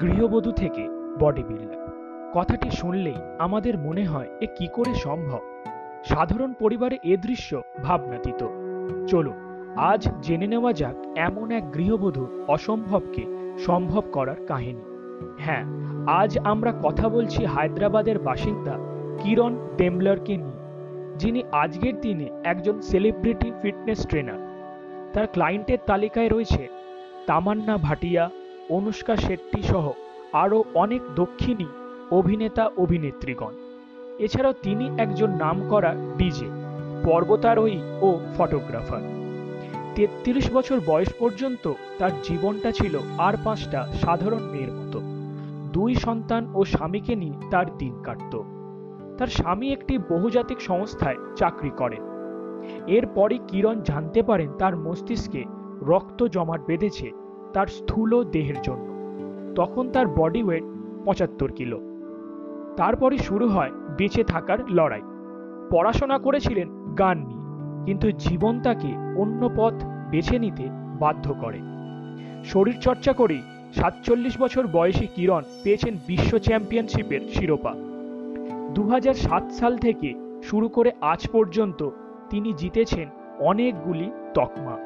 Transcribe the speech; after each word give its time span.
গৃহবধূ 0.00 0.52
থেকে 0.52 0.84
body 1.18 1.42
builder 1.42 1.80
কথাটি 2.34 2.68
শুনলেই 2.70 3.18
আমাদের 3.38 3.74
মনে 3.78 4.04
হয়, 4.04 4.28
এ 4.40 4.46
কি 4.56 4.66
করে 4.72 4.92
সম্ভব? 4.94 5.42
সাধারণ 6.04 6.50
পরিবারে 6.52 6.96
এ 7.02 7.14
দৃশ্য 7.16 7.50
ভাবনাতীত। 7.82 8.40
চলুন, 9.06 9.38
আজ 9.90 10.02
জেনে 10.22 10.46
নেওয়া 10.46 10.72
যাক 10.72 10.96
এমন 11.16 11.46
এক 11.50 11.64
গৃহবধূ 11.74 12.24
অসম্ভবকে 12.48 13.24
সম্ভব 13.58 14.04
করার 14.12 14.40
কাহিনী। 14.46 14.84
হ্যাঁ 15.38 15.64
আজ 16.20 16.38
আমরা 16.44 16.72
কথা 16.82 17.06
বলছি 17.08 17.40
হায়দ্রাবাদের 17.44 18.18
বাসিন্দা 18.18 18.74
কিরণ 19.20 19.52
ডেমলারকে 19.76 20.34
নিয়ে, 20.36 20.60
যিনি 21.18 21.40
আজকের 21.52 21.94
দিনে 22.00 22.26
একজন 22.44 22.76
সেলিব্রিটি 22.80 23.48
ফিটনেস 23.62 24.00
ট্রেনার 24.06 24.40
তার 25.12 25.26
ক্লায়েন্টের 25.26 25.80
তালিকায় 25.86 26.28
রয়েছে 26.28 26.62
তামান্না 27.26 27.74
ভাটিয়া 27.78 28.24
অনুষ্কা 28.70 29.16
শেট্টি 29.16 29.62
সহ 29.62 29.90
আরও 30.32 30.64
অনেক 30.74 31.02
দক্ষিণী 31.16 31.66
অভিনেতা 32.10 32.70
অভিনেত্রীগণ। 32.76 33.52
এছাড়াও 34.18 34.54
তিনি 34.62 34.90
একজন 34.98 35.30
নামকরা 35.30 35.94
ডিজে, 36.18 36.46
পর্বতারোহী 37.04 37.80
ও 38.02 38.18
ফটোগ্রাফার। 38.36 39.00
তেত্রিশ 39.94 40.52
বছর 40.52 40.80
বয়স 40.86 41.12
পর্যন্ত 41.18 41.72
তার 41.98 42.10
জীবনটা 42.22 42.70
ছিল 42.72 42.98
আর 43.18 43.34
পাঁচটা 43.44 43.88
সাধারণ 44.00 44.42
মেয়ের 44.42 44.72
মতো। 44.72 45.00
দুই 45.72 45.94
সন্তান 45.94 46.42
ও 46.54 46.64
স্বামীকে 46.64 47.14
নিয়ে 47.14 47.36
তার 47.50 47.78
দিন 47.78 48.02
কাটত। 48.02 48.42
তার 49.18 49.26
স্বামী 49.26 49.72
একটি 49.72 49.98
বহুজাতিক 49.98 50.60
সংস্থায় 50.60 51.16
চাকরি 51.36 51.70
করেন। 51.70 52.02
এরপরই 52.86 53.38
কিরণ 53.48 53.80
জানতে 53.80 54.22
পারেন 54.22 54.52
তার 54.58 54.76
মস্তিষ্কে 54.76 55.44
রক্ত 55.82 56.24
জমাট 56.24 56.60
বেঁধেছে 56.66 57.10
তার 57.52 57.66
স্থূল 57.66 58.24
দেহের 58.24 58.62
জন্য। 58.62 58.90
তখন 59.54 59.90
তার 59.90 60.06
বডি 60.06 60.42
ওয়েট 60.42 60.64
পঁচাত্তর 61.04 61.52
কিলো। 61.52 61.80
তারপরে 62.76 63.18
শুরু 63.18 63.48
হয় 63.48 63.70
বেঁচে 63.98 64.24
থাকার 64.24 64.58
লড়াই। 64.70 65.00
পড়াশোনা 65.70 66.18
করেছিলেন 66.18 66.94
গান 66.94 67.18
নিয়ে 67.18 67.40
কিন্তু 67.84 68.10
জীবন 68.10 68.60
তাকে 68.62 68.88
অন্য 69.16 69.50
পথ 69.56 69.74
বেছে 70.10 70.38
নিতে 70.38 70.68
বাধ্য 71.00 71.34
করে। 71.34 71.58
শরীরচর্চা 72.44 73.12
করেই 73.12 73.42
সাতচল্লিশ 73.72 74.40
বছর 74.40 74.66
বয়সী 74.66 75.06
কিরণ 75.06 75.42
পেয়েছেন 75.62 75.96
বিশ্ব 76.06 76.38
চ্যাম্পিয়নশিপের 76.38 77.20
শিরোপা। 77.28 77.74
দু 78.74 78.88
হাজার 78.88 79.14
সাত 79.14 79.50
সাল 79.50 79.76
থেকে 79.76 80.14
শুরু 80.42 80.68
করে 80.68 80.90
আজ 81.00 81.28
পর্যন্ত 81.28 81.90
তিনি 82.30 82.52
জিতেছেন 82.52 83.08
অনেকগুলি 83.38 84.10
তকমা। 84.34 84.76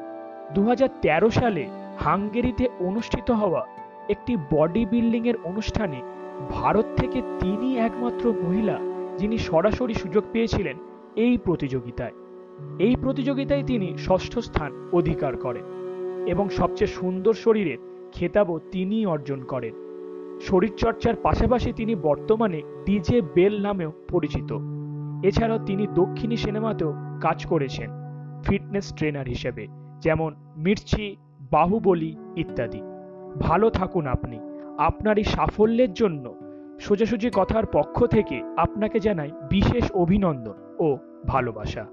দু 0.53 0.63
হাজার 0.63 0.89
তেরো 1.01 1.29
সালে 1.29 1.67
হাঙ্গেরিতে 1.97 2.65
অনুষ্ঠিত 2.79 3.31
হওয়া 3.31 3.61
একটি 4.09 4.37
বডি 4.51 4.85
বিল্ডিংয়ের 4.85 5.37
অনুষ্ঠানে 5.45 5.99
ভারত 6.49 6.85
থেকে 6.97 7.21
তিনি 7.39 7.77
একমাত্র 7.77 8.33
মহিলা 8.43 8.79
যিনি 9.17 9.37
সরাসরি 9.37 9.93
সুযোগ 9.93 10.23
পেয়েছিলেন 10.31 10.77
এই 11.15 11.37
প্রতিযোগিতায়। 11.37 12.15
এই 12.79 12.95
প্রতিযোগিতায় 12.95 13.63
তিনি 13.63 13.87
ষষ্ঠ 13.97 14.39
স্থান 14.39 14.71
অধিকার 14.93 15.37
করেন 15.37 15.65
এবং 16.27 16.49
সবচেয়ে 16.49 16.95
সুন্দর 16.99 17.33
শরীরের 17.33 17.77
খেতাবও 18.13 18.59
তিনিই 18.71 19.05
অর্জন 19.05 19.39
করেন। 19.43 19.73
শরীরচর্চার 20.41 21.15
পাশাপাশি 21.15 21.73
তিনি 21.73 21.95
বর্তমানে 21.95 22.61
ডিজে 22.85 23.21
বেল 23.35 23.61
নামেও 23.61 23.91
পরিচিত। 24.09 24.49
এছাড়াও 25.23 25.59
তিনি 25.65 25.87
দক্ষিণী 25.95 26.37
সিনেমাতেও 26.37 26.93
কাজ 27.21 27.45
করেছেন, 27.45 27.89
ফিটনেস 28.43 28.93
ট্রেনার 28.93 29.27
হিসেবে, 29.27 29.67
যেমন 30.01 30.35
মির্চি 30.57 31.17
বাহুবলী 31.51 32.15
ইত্যাদি। 32.35 32.81
ভালো 33.41 33.69
থাকুন 33.69 34.07
আপনি। 34.07 34.39
আপনার 34.77 35.17
এই 35.17 35.23
সাফল্যের 35.23 35.93
জন্য 35.93 36.35
সোজাসুজি 36.79 37.29
কথার 37.33 37.65
পক্ষ 37.65 38.05
থেকে 38.05 38.41
আপনাকে 38.57 38.99
জানাই 38.99 39.31
বিশেষ 39.49 39.91
অভিনন্দন 39.91 40.53
ও 40.79 40.97
ভালোবাসা। 41.27 41.85